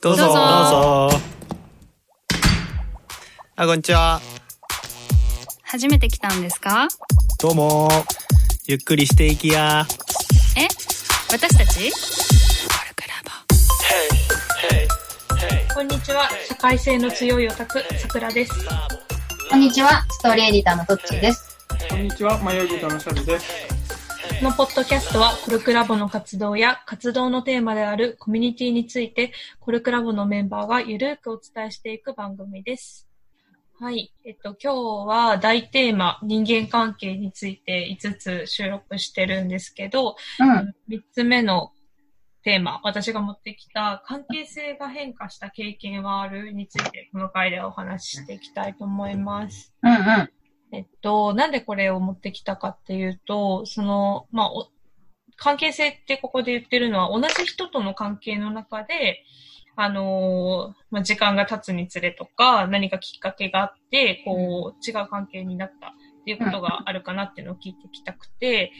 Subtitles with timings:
[0.00, 0.22] どうぞ。
[0.24, 1.20] どうぞどうぞ。
[3.56, 4.20] あ、こんにちは。
[5.62, 6.88] 初めて来たんですか？
[7.40, 7.88] どうも。
[8.66, 9.86] ゆっくりしていきや。
[10.56, 10.66] え？
[11.30, 11.92] 私たち？
[15.72, 16.28] こんにちは。
[16.48, 18.52] 社会性の強いオタク、さくらです。
[19.48, 21.56] こんにちは、ストーリーエディターのトッチーです。
[21.88, 23.77] こんにちは、迷い人のシャルです。
[24.38, 33.08] このポッドキャストは、コルクラボの活動や活動のテーマであるコミュニティについて、コルクラボのメンバーがゆるくお伝えしていく番組です。
[33.80, 34.12] はい。
[34.24, 40.74] えっと、今日は大テーマ、人間関係について5つ収録してるんですけど、うん。
[40.88, 41.72] 3つ目の
[42.44, 46.52] テーマ、私が持ってきた関係性が変化した経験はある？
[46.52, 49.74] について、この回でお話ししていきたいと思います。
[49.82, 50.30] うんうん。
[50.72, 54.48] えっと、なんでこれを持ってきたかっていうと、その、まあ、
[55.36, 59.24] 関係性ってここで言ってるのは、同じ人との関係の中で、
[59.76, 65.90] あのーまあ、時間が経つにつれとか、何かきっかけがあって、こう、違う関係になったっ
[66.24, 68.72] ていうことがあるかなっていうのを聞いてきたくて、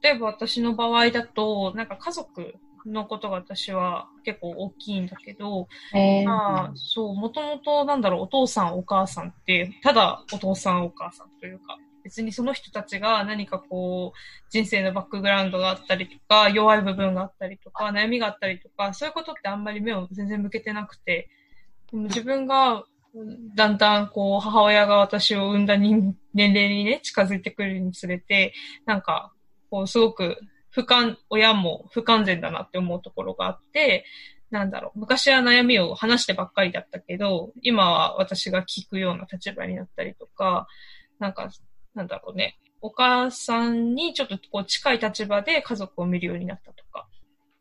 [0.00, 2.54] 例えば私の場合だと、なんか家族
[2.86, 14.18] のことが私は結構大きいんだけど、えー、まあ、そう、もともとなんだろう、お父さんお母さんって、ただお父さんお母さんというか、別にその人たちが何かこう、
[14.50, 21.30] 人生のバックグラウンドがあったりとか、弱い部分があったりとか、悩みがあったりとか、そういうことってあんまり目を全然向けてなくて、
[21.90, 22.84] でも自分が、
[23.54, 28.52] だんだんこう、母親が私を産んだ人年齢にね、近づいてくるにつれて、
[28.84, 29.32] なんか、
[29.70, 30.36] こう、すごく、
[30.74, 34.04] 不完、親も不完全だなって思うところがあって、
[34.50, 40.66] なんだろう、昔は悩みを話してばっかりだったけど、今は私が聞くような立場になったりとか、
[41.20, 41.48] なんか、
[41.94, 47.06] なんだろうね、お母さんにちょっとこう近い立場で家族を見るようになったとか、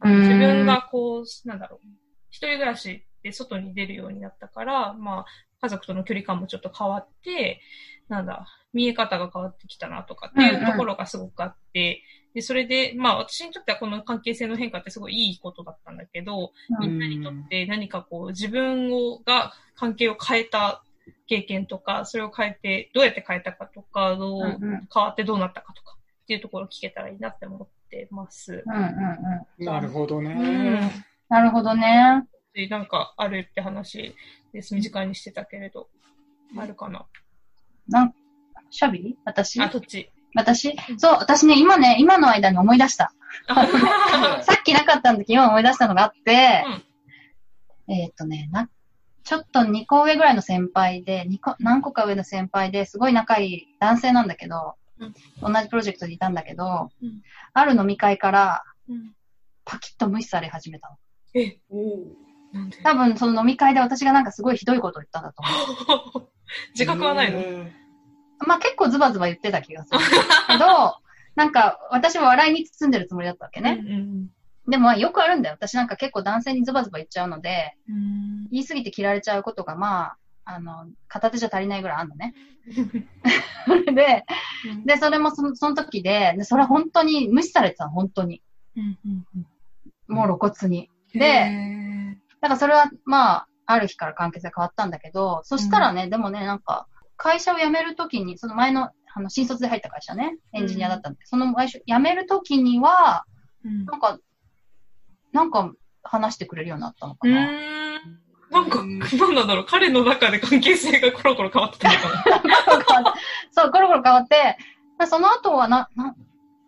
[0.04, 0.22] うん。
[0.22, 1.88] 自分がこう、なんだろう、
[2.32, 5.26] 一人暮らしで外に出るようになったから、まあ、
[5.62, 7.62] 家族との距離感もちょっと変わって、
[8.10, 12.04] なんだ、見え方が変わってきたなとかっていうところがすごくあって、
[12.34, 20.84] で、それで、まあ私にとってはこの関係性の変化ってすごいいいことだったんだけど、みんなにとって何かこう自分をが関係を変えた
[21.28, 28.64] 経験とか、それを変えて、どうやって変えたかとか、どう変わってどうなったかとかっていうところを聞けたらいいなって思ってます。
[28.66, 29.66] うんうんうん。
[29.66, 31.06] なるほどうんね。。
[31.30, 32.26] なるほどね。
[32.54, 34.16] でなんかあるって話
[34.54, 34.76] です。
[34.76, 35.90] 短いにしてたけれど。
[36.58, 37.06] あるかな。
[37.88, 38.14] なん、
[38.70, 39.18] シャビ？
[39.26, 39.60] 私？
[39.60, 40.12] あ、どっち。
[40.36, 40.76] 私？
[40.98, 43.12] そう、私ね、今ね、今の間に思い出した。
[44.44, 46.64] さっきなかったんだけど、今思い出したのがあって、
[47.90, 48.70] えーっとね、な、
[49.24, 54.76] ちょっと2個上ぐらいの先輩で、2個、何個か上の先輩ですごい仲いい男性なんだけど、
[55.42, 57.22] 同じプロジェクトにいたんだけど、うん。
[57.54, 59.16] ある飲み会からうん。
[59.66, 60.98] パキッと無視され始めたの。
[61.34, 62.33] え、なんで
[62.84, 65.42] 多分その飲み会で私がなんかすごいひどいことを言ったんだと
[66.16, 66.30] 思う。
[66.74, 67.40] 自覚はないの？
[67.40, 67.72] へ
[68.46, 70.00] まあ結構ズバズバ言ってた気がする。
[70.48, 70.98] けど、
[71.36, 73.80] なんか私は笑いに包んでるつもりだったわけね。
[73.84, 74.30] うん
[74.66, 75.56] でもまあよくあるんだよ。
[75.56, 82.34] 私なんか結構男性にズバズバ言っちゃうので、うん言い過ぎて切られちゃうことがまあ、あの、片手じゃ足りないぐらいあるのね。
[83.94, 84.26] で、
[84.72, 88.42] うんで、それもそのその時でで、それは本当に無視されてたの、本当に。
[88.78, 89.26] うんうん
[90.08, 90.90] もう露骨に。
[91.14, 91.93] うんで、へ
[92.44, 103.86] だからそれはまあ、ある日から関係性変わったんだけど、そしたらね、でもね、なんか、会社を辞めるときに、その前の、あの、新卒で入った会社ね、エンジニアだったんで、その会社辞めるときには、ーうん。
[103.86, 104.20] なんか、
[105.32, 105.72] なんか
[106.04, 107.46] 話してくれるようになったのかな。
[107.46, 108.20] ん。
[108.52, 113.14] なんか、なんなんだろう、彼の中で関係性がコロコロ変わってたのかな。
[113.52, 114.58] そう、コロコロ変わって、
[114.98, 116.14] まあその後はな、な、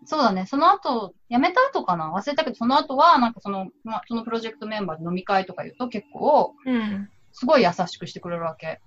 [0.06, 2.14] そうだね、その後、辞めた後かな？
[2.14, 7.10] 忘れたけど、その後は、なんかその、まあ、そのプロジェクトメンバーで飲み会とか言うと結構、うん。
[7.38, 8.80] すごい優しくしてくれるわけ。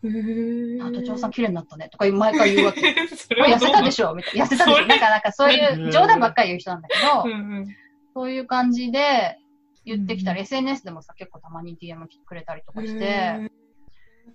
[0.81, 2.95] あ、都庁さん綺麗になったね、とか毎回言うわけ。
[3.15, 3.91] それは痩せたでょ？
[3.91, 4.45] しょみたいな。
[4.47, 4.87] 痩せたでしょ？
[4.87, 7.67] なんか、なんかそういう冗談ばっかり言う人なんだけど、うんうん。
[8.15, 9.37] そういう感じで
[9.85, 13.51] 言ってきたり、う SNS でもさ、結構たまに DM くれたりとかして、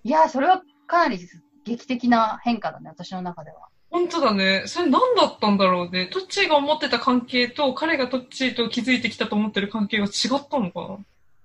[0.04, 1.18] いや、それはかなり
[1.64, 3.68] 劇的な変化だね、私の中では。
[3.94, 4.64] 本当だね。
[4.66, 6.06] それ何だったんだろうね。
[6.06, 10.98] トッチーが思ってた関係と、彼がトッチーと気づいてきたと思ってる関係が違ったのか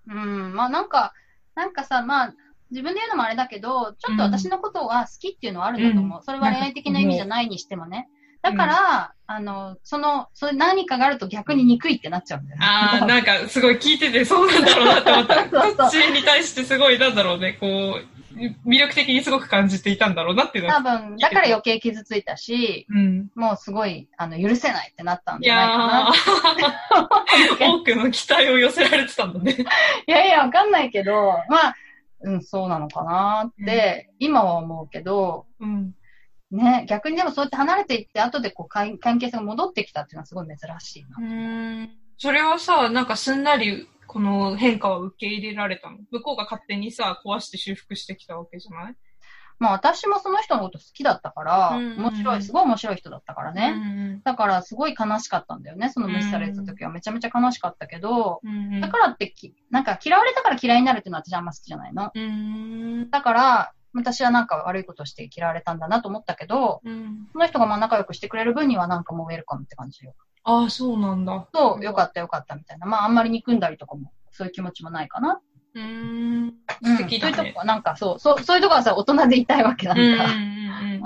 [0.08, 0.20] なう
[0.50, 1.14] ん、まあなんか、
[1.54, 2.34] なんかさ、まあ、
[2.72, 6.18] 自分で言うのもあれだけど、ちょっと私のことは好きっていうのはあるんだと思う。
[6.18, 8.10] うんそれは恋愛的な意味じゃないにしてもね。
[8.42, 12.66] だから、あの、その、それ何かがあると逆に憎いってなっちゃうんだよね。
[12.66, 15.44] ああ、なんかすごい聞いててそうなんだろうなって思った。
[15.46, 15.50] ト
[15.84, 18.29] ッチーに対してすごいなんだろうね、こう、
[18.66, 21.00] 魅力的にすごく感じていたんだろうなっていうの多は。
[21.00, 23.30] 分、だから余計傷ついたし、うん。
[23.36, 26.14] もうすごい、あの、許せないってなったんいじゃないかやな。
[27.66, 29.56] ー、 多くの期待を寄せられてたんだね。
[30.08, 31.14] いやいや、わかんないけど、
[31.50, 31.76] まあ、
[32.22, 35.94] うん、そうなのかなって、今は思うけど、うん。
[36.52, 41.18] ね、逆にでもそうやって離れていって、後でこう、関関係性が戻ってきたっていうのはすごい珍しいな。
[41.20, 41.90] うん。
[42.18, 45.98] それはさ、なんかすんなり、この変化は受け入れられたの？
[46.12, 48.96] 向こうが勝手にさ、壊して修復してきたわけじゃない？
[49.60, 53.76] まあ私もその人のこと好きだったから、うんうんうん面白い、すごい面白い人だったからね。
[53.76, 54.22] ね。
[54.24, 55.92] だからすごい悲しかったんだよね。
[55.92, 58.82] その無視されてた時はめちゃめちゃ悲しかったけど、うん。
[58.82, 62.10] だからってき、なんか嫌われたから嫌いになるっていうのは私あんま好きじゃないの。
[62.16, 63.10] うん。
[63.12, 67.28] だから、私はなんか悪いことして嫌われたんだなと思ったけど、うん。
[67.34, 70.14] その人がまあ仲良くしてくれる分にはなんかもうウェルカムって感じよ。
[70.50, 71.48] ああ、そうなんだ。
[71.54, 72.88] そう、よかったよかったみたいな。
[72.88, 75.42] まああんまり憎んだりとかも、そういう気持ちもないかな。
[75.76, 76.44] うーん。
[76.44, 80.02] うん素敵だねそういうとこ、なんかそう、そう、そういうとこはさ、大人でいたいわけなんか。
[80.02, 81.04] うんうんうん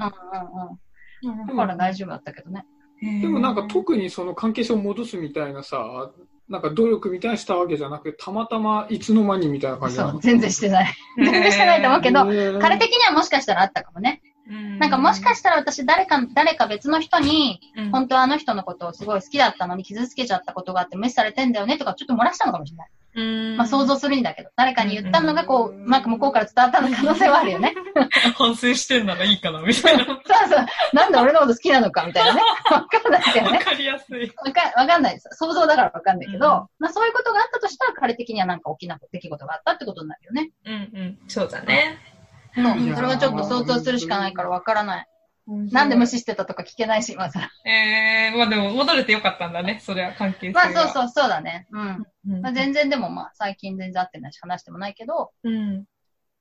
[1.23, 1.47] うんうん。
[1.47, 2.65] だから大丈夫だったけどね。
[3.01, 3.21] うん。
[3.21, 6.11] でもなんか特にその関係性を戻すみたいなさ、
[6.49, 10.11] なんか努力みたいにしたわけじゃなくて、たまたまいつの間にみたいな感じなの？
[10.11, 10.93] そう、全然してない。
[11.17, 12.25] 全然してないと思うけど、
[12.59, 14.21] 彼的にはもしかしたらあったかもね。
[14.45, 22.89] なんかもしかしたら私誰か、誰か別の人に、うん本当はあの人のことをすごい好きだったのに傷つけちゃったことがあって無視されてんだよねとかちょっと漏らしたのかもしれない。
[23.15, 27.75] うんまあ想像するんだけど、誰かに言ったのがこう、なんか向こうから伝わったの可能性はあるよね。
[28.35, 30.05] 反省してんならいいかな、みたいな。
[30.05, 30.17] そう
[30.49, 30.65] そう。
[30.93, 32.41] なんで俺のこと好きなのかみたいなね。
[32.71, 33.57] わかんないけどね。
[33.59, 34.33] わかりやすい。
[34.43, 35.29] わかわかんないです。
[35.33, 40.49] 想像だからわかんないけど、うんまあそういうことがあったとしたら彼的にはなんか大きな出来事があったってことになるよね。
[40.65, 41.19] うんうん。
[41.27, 42.12] そうだね。
[42.55, 45.07] そうそれはちょっと想像するしかないからわからない。
[45.45, 47.49] なんで無視してたとか聞けないし、今更。
[47.69, 50.87] えー、まあでも戻れてよかったんだね、それは関係性まあが。
[50.87, 51.67] そうそう、そうだね。
[51.71, 52.07] うん。
[52.29, 52.41] うん。
[52.41, 55.83] まあ、全然でもまあ最近全然会ってないし話してもないけど、うん。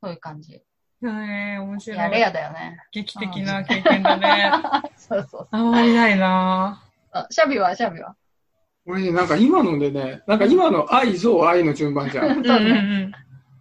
[0.01, 0.53] そういう感じ。
[0.53, 0.63] い
[1.03, 1.99] えー、面白い。
[1.99, 2.79] や、レアだよね。
[2.93, 4.53] 劇的な経験だね。
[4.97, 6.81] そうそうあんまりないな
[7.11, 8.15] あシャビは、シャビは？
[8.87, 12.39] 俺ね、なんか今のでね、なんか今の愛、ゾウ、愛の順番じゃん。
[12.39, 12.55] うんうんう
[13.09, 13.13] ん。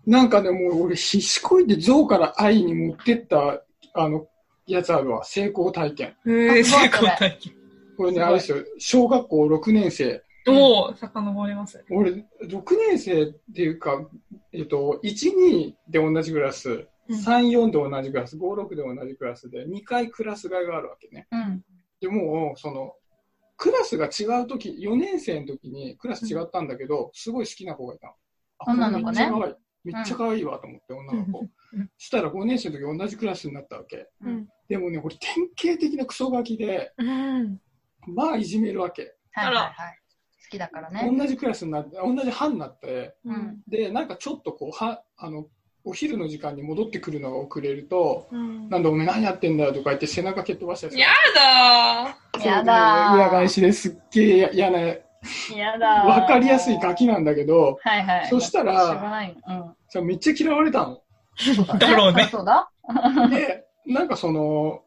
[0.05, 3.63] なんかね、もう俺必死こいてゾウから愛に持ってった、
[3.93, 4.27] あの、
[4.67, 5.23] やつあるわ。
[5.23, 6.15] 成功体験。
[6.25, 7.53] えー、成功体験。
[7.97, 8.57] これね、あれですよ。
[8.77, 10.23] 小学校6年生。
[10.47, 11.83] おー、遡ります。
[11.91, 12.23] 俺、6
[12.89, 14.07] 年生っていうか、
[14.53, 21.27] えっと、1、2で同じクラス、うん3、4で同じクラス、5、6で同じクラスで、2回クラス替えがあるわけね。
[21.31, 21.63] うん。
[21.99, 22.93] でもう、その、
[23.57, 28.13] クラスが違うとき、4年生の時にクラス違ったんだけど、すごい好きな子がいたの。
[28.59, 29.29] あ女の子ね
[29.83, 30.45] めっちゃ可愛い。
[30.45, 31.39] わと思って、女の子
[31.73, 31.89] うん。
[31.97, 34.07] したら5年生の時同じクラスになったわけ。
[34.21, 34.47] うん。
[34.67, 37.59] でもね、俺典型的なクソガキで、うん。
[38.07, 39.15] まあいじめるわけ。
[39.31, 39.73] はいはいはい。
[40.43, 41.09] 好きだからね。
[41.17, 43.61] 同じクラスになって、同じ班になって、うん。
[43.67, 45.47] で、なんかちょっとこう、は、あの、
[45.83, 48.69] お昼の時間に戻ってくるのが遅れると、うん。
[48.69, 54.79] なんだお前何やってんだよとか言って背中蹴っ飛ばしたりするやだそうやだー裏返しですっげえ嫌な、
[55.55, 58.27] やだーわかりやすいガキなんだけど、はいはい。
[58.27, 59.37] そしたら、ない。
[59.47, 59.75] うん。
[59.89, 61.01] さめっちゃ嫌われたの。
[61.67, 62.71] だだろうねそうだ。
[63.29, 64.83] で、なんかその、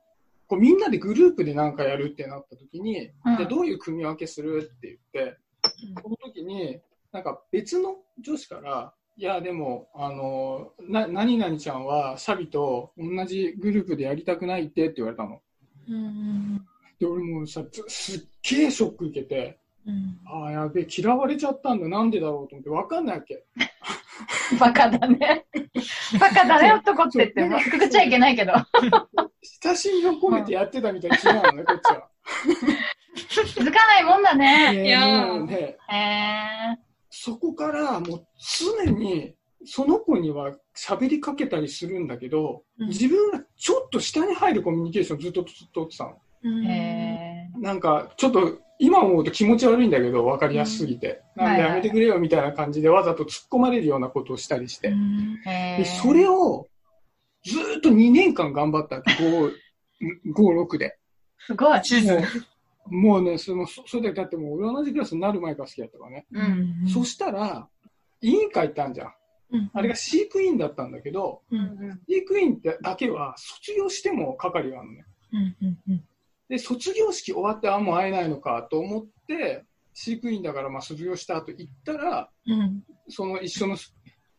[0.47, 5.39] こうみんなでグループでなんかやるってなった時に、うんじゃあどういう組み分けするって言って、
[6.03, 6.81] この時に、
[7.13, 15.41] なんか別の女子から、いや、でも、あの、な、何々ちゃんはシャビと同じグループでやりたくないってって言われたの。
[15.89, 16.67] うん。
[16.99, 20.19] で、俺もさ、ずすっげえショック受けて、うん。
[20.27, 23.45] ああ、やべえ、嫌われちゃったんだ、なんでだろうと思って、わかんないわけ。
[24.59, 25.47] バカだね。
[26.19, 27.49] バカだね、男ってって。
[27.71, 28.53] くくっちゃいけないけど。
[29.63, 32.09] 親しみを込めてやってたみたいな気なのね、 こっちは。
[33.15, 34.87] 気づかないもんだね。
[34.87, 36.79] いやね、へえ。
[37.11, 38.27] そこからもう
[38.59, 46.19] 常にその子には喋りかけたりするんだけど、うん自分がちょっと下に入るコミュニケーションをずっと取ってたの。
[46.43, 46.67] うん。
[46.67, 47.24] へえ。
[47.61, 55.43] なんかちょっと今思うと気持ち悪いんだけど分かりやすすぎて、うんなんでやめてくれよみたいな感じでわざと突っ込まれるようなことをしたりして、うん。
[55.45, 56.69] でそれを
[57.45, 59.53] ずーっと2年間頑張ったって5、
[60.35, 60.99] 5、6で。
[61.39, 61.83] すごい。
[61.83, 62.19] 地図。
[62.87, 66.27] もうね、その、そそれで、だってもう俺同じクラスになる前から好きだったからね。
[66.33, 66.89] うん。
[66.89, 67.69] そしたら、
[68.21, 69.07] 委員会ってあるじゃん。
[69.53, 71.57] うんあれが飼育員だったんだけど、う。
[71.57, 75.05] うんん飼育員ってだけは卒業しても係があるのね。
[75.33, 75.57] うん。
[75.61, 75.79] うん。
[75.89, 76.05] うん。
[76.49, 82.83] で、卒業式終わって、あ、もう会えないのかと思って、飼育員だからまあ卒業した後行ったら、うん。
[83.09, 83.77] その一緒の、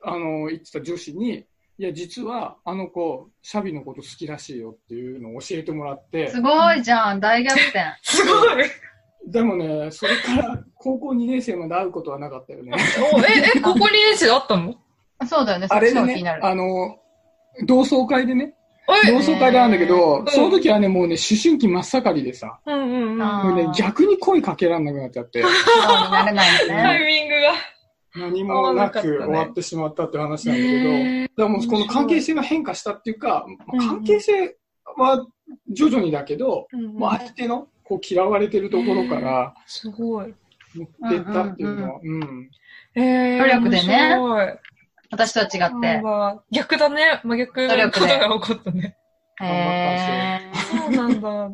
[0.03, 1.45] あの、行ってた女子に、
[1.77, 7.79] いや、実はあの子、シャビのこと好きらしいよっていうのを教えてもらってす、ごいじゃん、大逆転。
[8.03, 8.65] すごい
[9.27, 12.71] でもね、それから高校2年生まで会うことはなかったよね。
[13.13, 13.24] おえ、
[13.55, 14.75] え、ここ2年生あったの？
[15.27, 16.45] そうだよね、あれでねの方が気にな、る。
[16.45, 16.97] あの、
[17.65, 18.53] 同窓会でね、
[19.08, 20.27] 同窓会であるんだけど、ん。
[20.27, 23.22] その時はね、もうね、思春期真っ盛りでさ、うんうんうん。
[23.22, 27.04] あもうね、逆に声かけられなくなっちゃって、そうになれないよタね。
[27.04, 27.75] イミングが。
[28.18, 30.89] 何もなく終わってしまったって話なんだけど、
[31.24, 34.56] だからもうこの関係性が変化したっていうか、まあ関係性
[34.98, 35.25] は
[35.70, 40.34] 徐々にだけど、もう相手のこう嫌われてるところからすごい。
[40.75, 42.50] 持ってったっていうのは、うん。
[42.96, 44.18] えー、努力でね
[45.15, 46.01] 私とは違って。
[46.01, 47.22] まあ逆だね。
[47.24, 48.98] 真逆のことが起こったね。
[49.41, 50.41] へ
[50.77, 51.51] そうなんだ。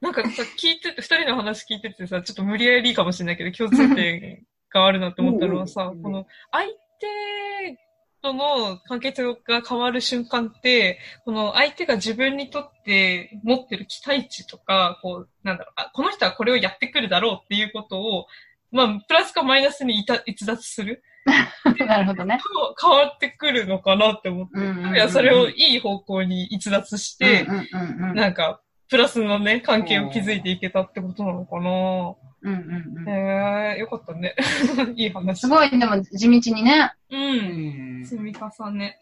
[0.00, 7.78] なんかさ、聞いてて、二人の話聞いててさ、ちょっと無理やりかもしれないけど、共通点があるなって思ったのはさうん、この、相手
[8.20, 18.26] との関係性が変わる瞬間って、この相手が自分にとって持ってる期待値とか、こう、なんだろう、あこの人はこれをやってくるだろうっていうことを、
[18.72, 21.13] まあ、プラスかマイナスにいた逸脱するー
[21.86, 22.38] なるほどね。
[22.38, 24.58] と変わってくるのかなって思って。
[24.58, 27.66] うんうんうんいや、それをいい方向に逸脱して、うんうん
[28.00, 32.14] うんうんなんか、プラスのね、関係を築いていけたってことなのかな。
[32.42, 34.34] うんうんうんへえ、よかったね。
[34.96, 35.40] いい話。
[35.40, 36.92] すごい、でも地道にね。
[37.10, 37.16] う。
[37.16, 38.98] うんん積み重ね。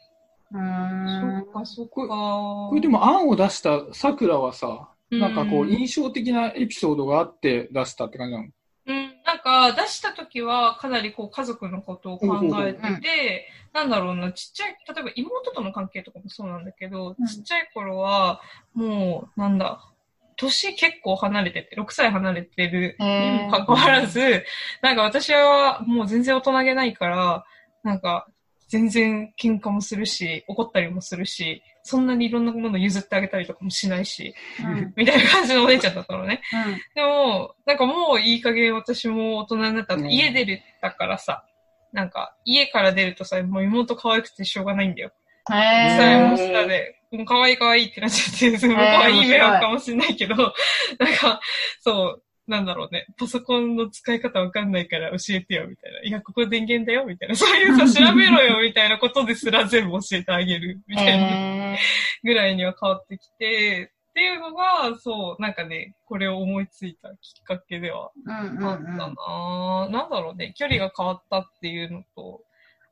[0.52, 1.93] うーんそっか、そっか。
[2.07, 8.49] これでも案を出した桜はさ、なんかこううん印象的なエピソードがあって出したって感じなの？
[9.43, 12.27] か出した時はかなりこう家族のことを考
[12.67, 17.27] えてうんて、なんだろうな、ちっちゃい、例えば妹との関係とかもそうなんだけど、うん。
[17.27, 18.41] ちっちゃい頃は
[18.75, 19.93] もう、なんだ、
[20.37, 24.45] 年結構離れてて、6歳離れてるにもかかわらず、
[24.83, 27.45] なんか私はもう全然大人げないから、
[27.83, 28.27] なんか
[28.69, 34.35] 全然喧嘩もするし、怒ったりもするし、そんなにいろんなもの譲ってあげたりとかもしないし、
[34.65, 36.41] うん みたいな感じのお姉ちゃんだったのね。
[36.67, 39.95] うんでも、なんかもういい加減私も大人になった。
[39.95, 41.45] うん家出るだからさ、
[41.93, 45.12] なんか家から出るとさ、もう妹可愛くてしょうがないんだよ。
[45.51, 51.41] へ下もー下で、もう可愛い可愛いってなっちゃって、向こうはいい迷惑かもしれないけど、なんか、
[51.81, 56.01] そう、なんだろうね、パソコンの使い方わかんないから教えてよ、みたいな。
[56.03, 57.37] いや、ここ電源だよ、みたいな。
[57.37, 61.13] そういうさ、調べろよ、みたいなことですら全部教えてあげる、みたいな。
[61.13, 61.79] へ
[62.25, 72.43] ぐらいには変わってきて、っていうのが、そう、なんかね、これを思いついたきっかけではあったうんうんな、なんだろうね、距離が変わったっていうのと、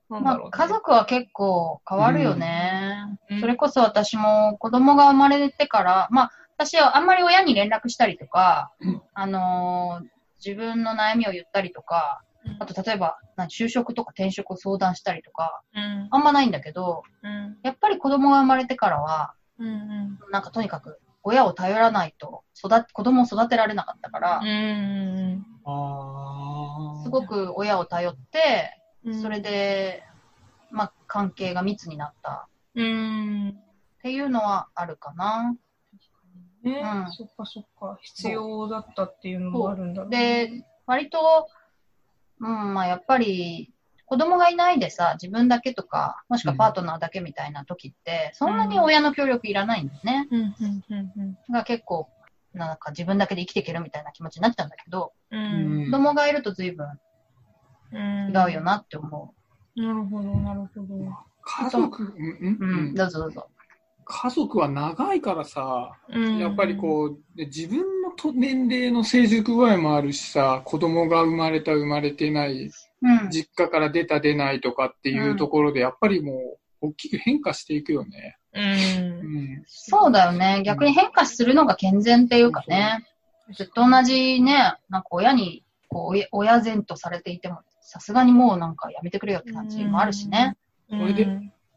[0.08, 0.50] なんまあ、だろうね。
[0.52, 3.18] 家族は結構変わるよね。
[3.30, 10.06] うんそれこそ私も子供が生まれてから、まあ、私はあんまり親に連絡したりとか、うんあのー
[10.42, 16.08] 自分の悩みを言ったりとか、うんあと例えば、な就職とか転職を相談したりとか、うん。
[16.10, 17.58] あんまないんだけど、うん。
[17.62, 19.66] やっぱり子供が生まれてからは、うん。
[19.66, 20.18] うん。
[20.32, 25.44] なんかとにかく親を頼らないと育て、子供を育てられなかったから、うん。
[25.66, 29.20] あすごく親を頼って、うん。
[29.20, 30.02] それで、
[30.70, 33.48] まあ、関係が密になったうん。
[33.50, 35.54] っていうのはあるかな。
[36.62, 37.98] ね、うんそっかそっか。
[38.02, 41.48] 必要だったっていうのもあるんだろうで、割と、
[42.40, 43.72] うん、まあやっぱり、
[44.06, 50.28] 子供がいないでさ、自分だけとか、もしくはパートナーだけみたいな時って、そんなに親の協力いらないんだよね。
[50.30, 50.40] うん。
[50.40, 50.84] うん。
[50.90, 51.12] うん。
[51.16, 51.52] うん。
[51.52, 52.08] が結構、
[52.52, 55.86] なんか自分だけで生きていけるみたいな気持ちになっちゃうんだけど、ううんん。
[55.86, 56.86] 子供がいると随分
[57.92, 58.36] うん。
[58.36, 59.34] 違うよなって思
[59.76, 60.86] なるほど、なるほど。
[61.42, 62.12] 家族、うんう。
[62.12, 63.48] ううん、んどうぞどうぞ。
[64.10, 72.70] 家族は長いからさ、うんやっぱりこう、で自分のと年齢の成熟具合もあるしさ、子供が生まれた生まれてない、
[73.02, 73.30] うん。
[73.30, 76.32] 実家から出た出ないとかっていうところで、やっぱりも
[76.82, 78.36] う、大きく変化していくよね。
[78.52, 78.60] う。
[78.60, 79.62] うんん。
[79.66, 80.62] そうだよね。
[80.64, 83.06] 逆に変化するのが健全っていうかね。
[83.54, 90.56] ずっと同じね、なんか親に、こう、親親善とされていても、さすがにもうなんかやめてくれよって感じもあるしね。
[90.88, 91.26] それで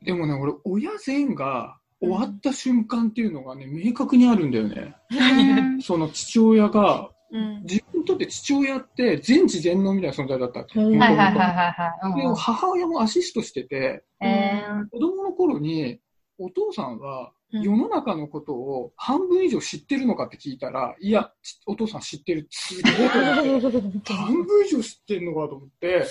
[0.03, 4.95] でもね、俺、親善が終わった瞬間っていうのがね、明確にあるんだよね。
[5.09, 7.63] うんその父親が、うん。
[7.63, 10.65] 自分にとって父親って全知全能みたいな存在だった。
[10.65, 15.99] でも母親もアシストしてて、えー子供の頃に
[16.37, 22.47] お父さんはうん世の中のことを半分以上知ってるのかって聞いたら、いや、ちお父さん知ってる。
[22.49, 24.11] すげえと思って。
[24.13, 26.05] 半分以上知ってるのかと思って。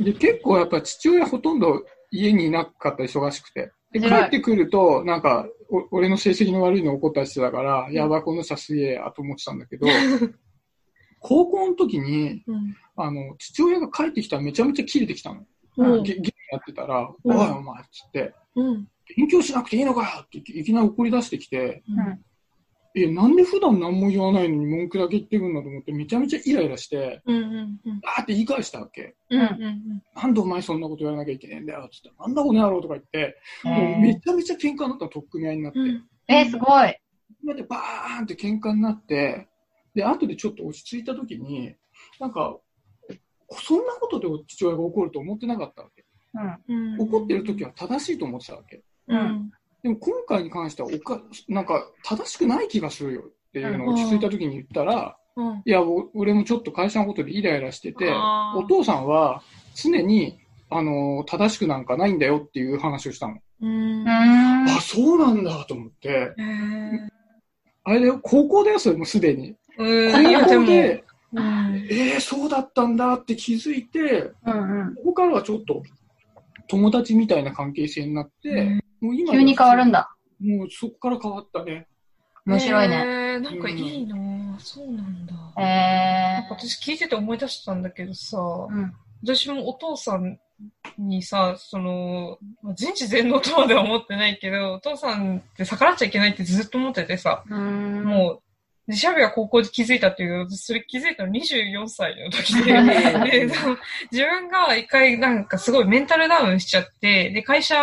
[0.00, 3.72] で、結構やっぱ父親ほとんど家にいなかった忙しくて。
[4.00, 9.86] で、帰ってくると、なんか、お俺の成績の悪いの怒ったりしてたから、やばい、この人はすげえやと思ってたんだけど、
[11.20, 12.76] 高校の時に、うん。
[12.96, 15.44] あの、父親が帰ってきたらめちゃめちゃキレてきたの。
[15.78, 18.88] うんゲゲームやってたら、うんおいお前っつって、うん。
[19.16, 22.20] 勉強しなくていいのかよっていきなり怒り出してきて、うん
[22.98, 28.00] え、なんで普段何も言わないのに文句だけ言ってくんだと思って、めちゃめちゃイライラして、うんうんうん。
[28.04, 29.14] あーって言い返したわけ？
[29.30, 32.10] うんうんなんでお前そんなこと言わなきゃいけないんだよ、つって。
[32.18, 35.78] なんだこの野郎とか言って、へもうめちゃめちゃ喧嘩になったの、とっくみ合いになって。
[35.78, 36.04] うん。
[36.28, 36.96] えー、すごい。
[37.54, 39.46] で、バーンって喧嘩になって、
[39.94, 41.74] で、後でちょっと落ち着いた時に、
[42.18, 42.58] なんか、
[43.50, 46.04] そんなことで父親が怒ると思ってなかったわけ。
[46.68, 46.94] うん。
[46.94, 47.00] うん。
[47.02, 48.82] 怒ってる時は正しいと思ってたわけ。
[49.08, 49.45] うん。
[49.86, 55.62] でも今回に関してはおか、なんか正しくない気がするよっていうのを落ち着いた時に言ったら、うん。
[55.64, 58.12] いや、お俺もちょっと会社のことでイライラしてて、
[58.56, 59.42] お父さんは
[59.76, 60.40] 常に、
[60.70, 63.36] あの、正しくなんかないんだよっていう話をしたの。
[64.68, 66.34] あ、そうなんだと思って、
[67.84, 69.54] あれだよ、高校だよ、それもうすでに。
[69.76, 71.86] 高校で、うん。
[71.88, 74.94] えー、そうだったんだって気づいて、うんうん。
[74.96, 75.84] ここからはちょっと
[76.66, 80.10] 友達みたいな関係性になって、うんもう今急に変わるんだ。
[80.40, 81.86] もうそこから変わったね。
[82.46, 83.04] 面白いね。
[83.04, 83.40] ね。
[83.40, 85.34] なんかいいなぁそうなんだ。
[85.58, 88.72] えなんか私聞いてて思い出したんだけどさ、ー。
[88.72, 88.94] うん。
[89.22, 90.38] 私もお父さん
[90.98, 97.54] にさ、その、まあ人知全能とまでは思ってないけど、お父さんって逆らっちゃいけないってずっと思っててさ、う。
[97.54, 98.42] もう、
[98.90, 102.72] で、シャビが高校で気づいたっていう私それ気づいたの24歳の時で、
[103.46, 103.50] で、
[104.12, 107.76] 自分が一回なんかすごいメンタルダウンしちゃって、で、会社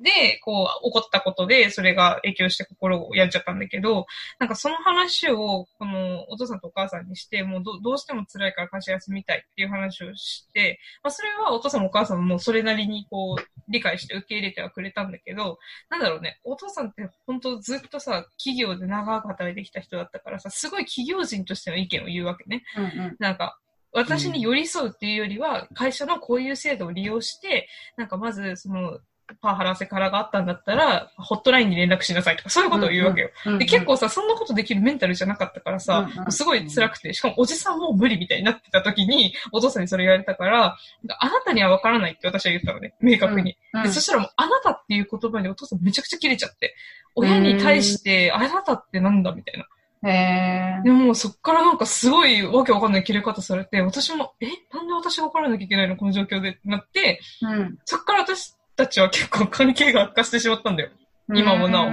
[0.00, 4.06] で、こう、起こったことで、それが影響して心を病んじゃったんだけど、
[4.38, 15.58] なんかその話を、この、お父さんとお母さんにして、もうどどうしても辛いから会社休みたいっていう話をして、まあそれはお父さんもお母さんもそれなりにこう、理解して受け入れてはくれたんだけど、
[15.90, 22.64] なんだろうね、お父さんって本当ずっとさ、企業で長く働いてきた人だったからさ、すごい企業人としての意見を言うわけね。
[22.76, 23.16] うんうん。
[23.18, 23.58] なんか、
[23.92, 29.00] 私に寄り添うっていうよりは、会社のこういう制度を利用して、なんかまず、その、
[29.40, 33.30] パワハラセカラがあったんだったら、ホットラインに連絡しなさいとか、そういうことを言うわけよ。
[33.46, 33.58] うんうん。
[33.58, 40.76] で、結構さ、そんなことできるメンタルじゃなかったからさうんう、んすごい辛くて、しかもおじさんもう無理みたいになってた時に、お父さんにそれ言われたから、
[41.18, 43.56] あなたには分からないって私は言ったのね、明確に。
[43.74, 46.74] うん、で、そしたらもう、あなたっていう言葉にお父さんめちゃくちゃ切れちゃって、
[47.14, 49.66] 親に対して、あなたってなんだみたいな。
[50.02, 50.82] へー。
[50.82, 54.46] でも、そっからなんかすごいわけわかんない切れ方されて、私も、え？
[54.72, 56.58] なんで私が怒らなきゃいけないのこの状況で？
[56.64, 57.78] なって、うん。
[57.84, 60.90] そっから私たちは結構関係が悪化してしまったんだよ。
[61.34, 61.86] 今もなお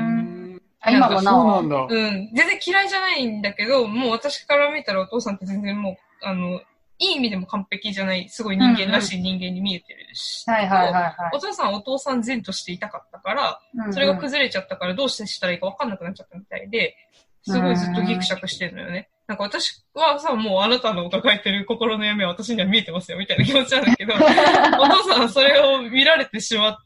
[0.90, 1.62] 今もなお。
[1.62, 1.88] そうなんだ。
[1.90, 2.32] うん。
[2.34, 6.62] 全然嫌いじゃないんだけど、もう私から見たらお父さんって全然もう、あの、
[7.00, 10.50] いい意味でも完璧じゃない、すごい人間らしい人間に見えてるし。
[10.50, 13.94] はいはいはいはいお父さんはお父さん前としていたかったから、うん。
[13.94, 16.96] それが崩れちゃったからどうしてしたらいいか分かんなくなっちゃったみたいで、
[17.44, 19.10] すごいずっとギクシャクしてるのよね。
[19.28, 26.78] なんか私はさ、もうあなたの抱えてる心の闇は私には見えてますよ、みたいな気持ちなんだけど、 お父さんはそれを見られてしまっ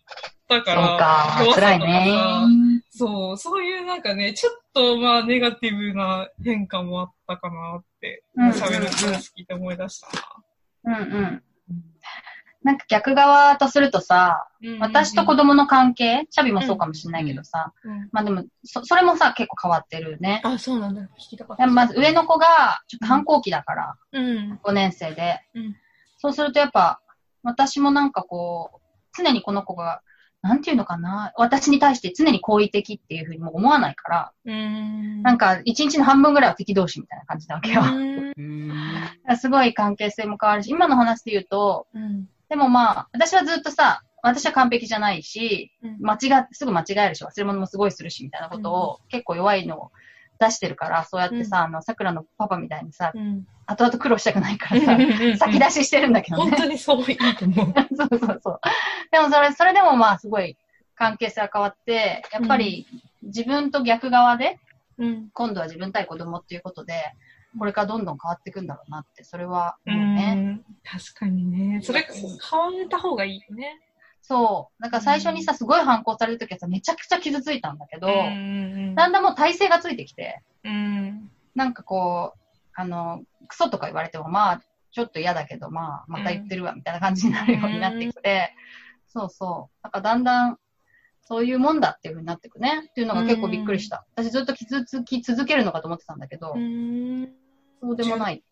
[0.47, 1.53] たかそうら、か。
[1.53, 2.47] 辛いねさ。
[2.89, 10.07] そう、そういうなんかね、ちょっとまあネガティブな変化もあったかなって、うん喋る話聞いて思い出した
[10.85, 11.43] うんうん。
[12.63, 14.77] なんか逆側とするとさ、な。
[14.79, 20.41] 私と子供の関係、シャビもそうかもしれないけどさ、うんまあでも、そ、それもさ、結構変わってるね。
[20.43, 21.01] あ、そうなんだ。
[21.01, 21.67] 聞きたかった。
[21.67, 24.59] まず上の子が、ちょっと反抗期だから、うん。
[24.63, 25.39] 5年生で。
[25.55, 25.75] うん
[26.21, 27.01] そうするとやっぱ、
[27.41, 28.79] 私もなんかこう、
[29.17, 30.01] 常にこの子が、
[30.43, 35.23] なんていうのかな、私に対して常に好意的っていうふうにも思わないから、うん。
[35.23, 37.81] なんか一日の半分ぐらいは敵同士みたいな感じなわけよ。
[37.81, 38.71] うんうん
[39.37, 42.27] すごい関係性も変わるし、今の話で言うと、うん。
[42.51, 49.91] でもまあ、私はずっとさ、私は完璧じゃないし、うん間違っ、すぐ間違えるし、忘れ物もすごいするし、みたいなことを、結構弱いのを
[50.37, 53.47] 出してるから、そうやってさ、あの、桜のパパみたいにさ、うん。
[53.67, 54.97] 後々苦労したくないからさ、
[55.37, 56.51] 先出ししてるんだけどね。
[56.51, 57.73] 本当にそういいと思う。
[57.95, 58.59] そうそうそう。
[59.11, 60.57] でもそれ、それでもまあ、すごい
[60.95, 62.85] 関係性が変わって、やっぱり
[63.23, 64.59] 自分と逆側で、
[64.97, 65.29] うん。
[65.31, 66.95] 今度は自分対子供っていうことで、
[67.57, 70.33] これからどんどん変わっていくんだろうなって、それはう思うね。
[70.35, 70.65] ん。
[70.83, 71.81] 確かにね。
[71.83, 73.79] それ、変わった方がいいよね。
[74.21, 74.83] そう。
[74.83, 81.29] だから最初にさ、すごい反抗されるときはさ、めちゃくちゃ傷ついたんだけど、んだんだんもう体勢がついてきて、うん。
[81.55, 82.39] なんかこう、
[82.73, 84.61] あの、クソとか言われても、まあ、
[84.91, 88.53] ちょっと嫌だけど、まあ、また言ってるわ、みたいな感じになるようになってきて、
[89.07, 89.79] そうそう。
[89.83, 90.57] なんかだんだん、
[91.23, 92.87] そういうもんだっていう風になってくね。
[92.89, 94.05] っていうのが結構びっくりした。
[94.15, 97.29] 私ずっと傷つき続けるのかと思ってたんだけど、うん。
[97.81, 98.43] そうでもない。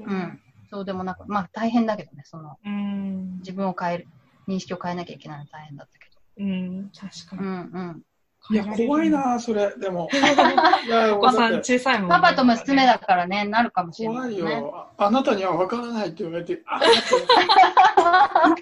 [0.00, 0.40] うん。
[0.70, 3.38] そうでもなく、まあ大変だけどね、その、うん。
[3.38, 4.08] 自分を変える、
[4.48, 6.90] 認識を変えなきゃいけないの大変だったけうん。
[6.94, 7.42] 確かど。
[7.42, 7.50] うに。
[7.50, 8.02] んうん。
[8.50, 9.10] いや、怖い。
[9.10, 10.08] な、それ、でも。
[10.86, 14.52] いや、お子さん小さいもんねパパと娘だからね、なるかもしれな怖いいね。
[14.52, 14.90] よ。
[14.98, 16.80] ああなたには分からないって言われて、あ、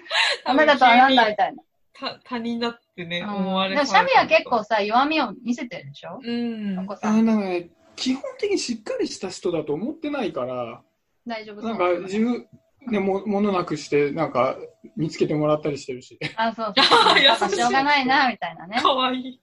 [0.45, 1.63] ダメだとはなんだみたいな。
[1.99, 6.19] た他人だってね、うん思われシャミは結構さ、弱みを見せてるでしょ？
[6.23, 6.79] うん。
[6.79, 7.19] お子さん。
[7.19, 10.81] あなんかね、基本的にしっかりした人だと思ってないから、
[11.25, 12.47] 大丈夫なんか自分
[12.89, 14.57] でも物なくして、なんか
[14.95, 16.17] 見つけてもらったりしてるし。
[16.35, 16.85] あ、そうそう。
[17.49, 18.79] しょうがないな、みたいなね。
[18.81, 19.41] かわいい。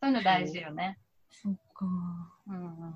[0.00, 0.98] そういうの大事よね。
[1.30, 1.84] そっか。
[2.46, 2.94] うんうん。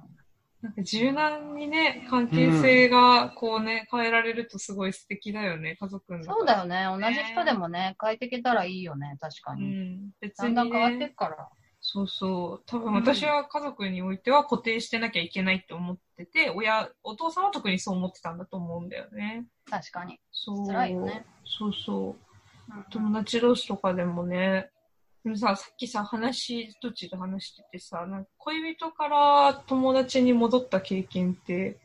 [0.62, 6.22] なんか柔軟にね、関係性がこうね、変えられるとすごい素敵だよね、家族の。
[6.22, 6.86] そうだよね。
[6.88, 9.66] 同じ人でもね、変えていけたらいいよね、確かうに。
[9.66, 10.10] ん。
[10.20, 11.48] 別だんに、だん変わっていね、くから。
[11.80, 12.62] そうそう。
[12.66, 19.46] 多分私は家族においては固定してなきゃいけないって思ってて、親、お父さんは特にそう思ってたんだと思うんだよね。
[19.68, 20.20] 確かに。
[20.30, 20.66] そう。
[20.68, 21.26] 辛いよね。
[21.44, 22.06] そうそう。
[22.10, 22.32] うん
[22.90, 24.70] 友達同士とかでもね、
[25.24, 31.78] でもさ、さっきさ、話、どっちで話しててさ、なんか恋人から友達に戻った経験って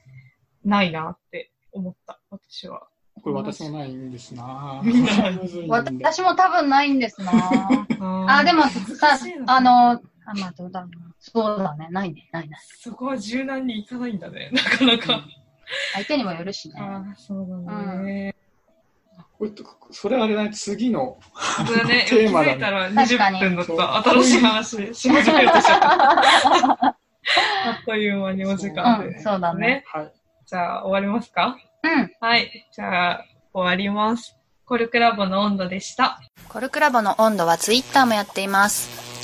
[0.65, 2.87] ないなって思った、私は。
[3.21, 4.81] これ私もないんですな
[5.69, 7.31] 私も多分ないんですな
[7.99, 11.07] あ、あでもさあの、あ、まあどうだろうな。
[11.19, 11.87] そうだね。
[11.89, 12.29] ないね。
[12.31, 12.59] ないない。
[12.79, 15.25] そこは柔軟にいかないんだね、なかなか。
[15.93, 16.75] 相手にもよるしね。
[16.79, 18.35] ああ、そうだね。
[19.37, 19.51] これ
[19.91, 21.17] それあれだね、次の。
[21.87, 24.09] ね、気 テーマだねづいたら確かに20分だった。
[24.09, 26.87] 新しい話、としちゃった。
[26.87, 26.95] あ
[27.81, 29.83] っという間にお時間でうん、そうだね。
[29.87, 30.11] はい。
[30.45, 31.57] じゃあ、終わりますか？
[31.83, 32.11] うん。
[32.19, 32.67] はい。
[32.73, 34.35] じゃあ、終わります。
[34.65, 36.19] コルクラボの温度でした。
[36.49, 39.16] コルクラボの温度はツイッターもやっています。